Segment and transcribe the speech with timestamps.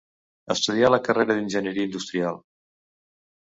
[0.55, 2.43] Estudià la carrera d'enginyeria industrial.